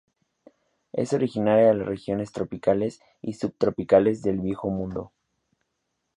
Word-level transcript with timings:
Es 0.93 1.13
originaria 1.13 1.67
de 1.67 1.73
las 1.75 1.87
regiones 1.87 2.31
tropicales 2.31 3.01
y 3.21 3.33
subtropicales 3.33 4.23
del 4.23 4.39
Viejo 4.39 4.71
Mundo. 4.71 5.11